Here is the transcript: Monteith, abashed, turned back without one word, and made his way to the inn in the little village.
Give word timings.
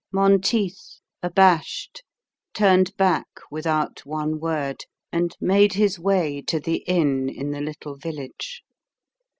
Monteith, 0.11 0.95
abashed, 1.21 2.03
turned 2.55 2.97
back 2.97 3.27
without 3.51 4.03
one 4.03 4.39
word, 4.39 4.85
and 5.11 5.37
made 5.39 5.73
his 5.73 5.99
way 5.99 6.41
to 6.41 6.59
the 6.59 6.77
inn 6.87 7.29
in 7.29 7.51
the 7.51 7.61
little 7.61 7.95
village. 7.97 8.63